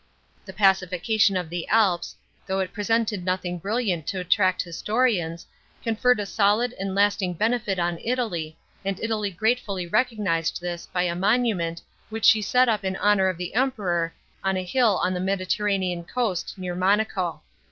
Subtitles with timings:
[0.45, 2.15] The paci fication of the Alps,
[2.47, 5.45] though it presented nothing brilliant to attract historians,
[5.83, 11.13] conferred a solid and lasting benefit on Italy, and Italy gratefully recognised this by a
[11.15, 14.11] monument which she set up in honour of the Emperor
[14.43, 17.43] on a hill on the Mediterranean coast, near Monaco.